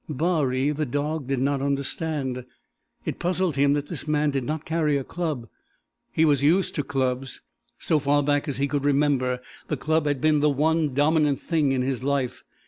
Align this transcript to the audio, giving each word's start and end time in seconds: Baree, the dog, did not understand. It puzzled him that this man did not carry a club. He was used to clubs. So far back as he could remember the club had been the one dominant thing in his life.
Baree, 0.09 0.71
the 0.71 0.87
dog, 0.87 1.27
did 1.27 1.37
not 1.37 1.61
understand. 1.61 2.43
It 3.05 3.19
puzzled 3.19 3.55
him 3.55 3.73
that 3.73 3.85
this 3.87 4.07
man 4.07 4.31
did 4.31 4.43
not 4.43 4.65
carry 4.65 4.97
a 4.97 5.03
club. 5.03 5.47
He 6.11 6.25
was 6.25 6.41
used 6.41 6.73
to 6.73 6.83
clubs. 6.83 7.41
So 7.77 7.99
far 7.99 8.23
back 8.23 8.47
as 8.47 8.57
he 8.57 8.67
could 8.67 8.83
remember 8.83 9.41
the 9.67 9.77
club 9.77 10.07
had 10.07 10.19
been 10.19 10.39
the 10.39 10.49
one 10.49 10.95
dominant 10.95 11.39
thing 11.39 11.71
in 11.71 11.83
his 11.83 12.01
life. 12.03 12.43